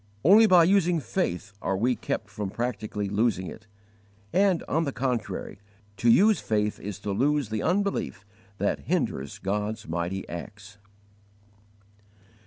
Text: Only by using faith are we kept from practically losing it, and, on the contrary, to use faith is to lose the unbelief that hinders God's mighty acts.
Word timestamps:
Only 0.23 0.47
by 0.47 0.63
using 0.63 0.99
faith 0.99 1.53
are 1.61 1.77
we 1.77 1.95
kept 1.95 2.27
from 2.27 2.49
practically 2.49 3.07
losing 3.07 3.45
it, 3.45 3.67
and, 4.33 4.63
on 4.67 4.83
the 4.83 4.91
contrary, 4.91 5.59
to 5.97 6.09
use 6.09 6.39
faith 6.39 6.79
is 6.79 6.97
to 7.01 7.11
lose 7.11 7.49
the 7.49 7.61
unbelief 7.61 8.25
that 8.57 8.79
hinders 8.87 9.37
God's 9.37 9.87
mighty 9.87 10.27
acts. 10.27 10.79